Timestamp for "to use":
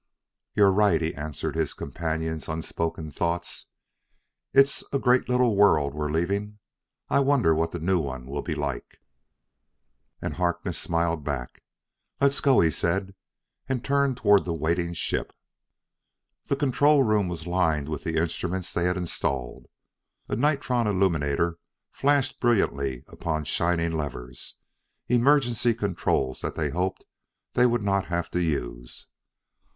28.31-29.05